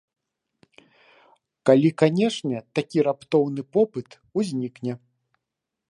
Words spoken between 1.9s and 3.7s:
канешне, такі раптоўны